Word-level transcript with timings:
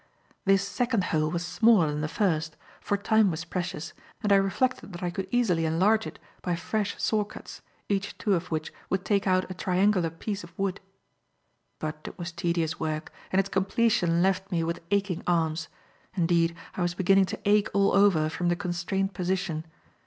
This 0.45 0.67
second 0.67 1.03
hole 1.13 1.29
was 1.29 1.45
smaller 1.45 1.85
than 1.85 2.01
the 2.01 2.07
first, 2.07 2.57
for 2.79 2.97
time 2.97 3.29
was 3.29 3.45
precious, 3.45 3.93
and 4.23 4.33
I 4.33 4.35
reflected 4.37 4.93
that 4.93 5.03
I 5.03 5.11
could 5.11 5.27
easily 5.29 5.63
enlarge 5.63 6.07
it 6.07 6.17
by 6.41 6.55
fresh 6.55 6.99
saw 6.99 7.23
cuts, 7.23 7.61
each 7.87 8.17
two 8.17 8.33
of 8.33 8.49
which 8.49 8.73
would 8.89 9.05
take 9.05 9.27
out 9.27 9.45
a 9.51 9.53
triangular 9.53 10.09
piece 10.09 10.43
of 10.43 10.57
wood. 10.57 10.79
But 11.77 11.99
it 12.05 12.17
was 12.17 12.31
tedious 12.31 12.79
work, 12.79 13.13
and 13.31 13.39
its 13.39 13.49
completion 13.49 14.23
left 14.23 14.51
me 14.51 14.63
with 14.63 14.81
aching 14.89 15.21
arms; 15.27 15.67
indeed, 16.17 16.55
I 16.73 16.81
was 16.81 16.95
beginning 16.95 17.25
to 17.25 17.39
ache 17.45 17.69
all 17.71 17.91
over 17.93 18.27
from 18.27 18.49
the 18.49 18.55
constrained 18.55 19.13
position. 19.13 19.67